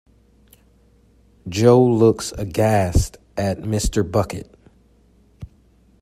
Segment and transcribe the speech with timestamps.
[1.47, 4.01] Jo looks aghast at Mr.
[4.11, 4.51] Bucket.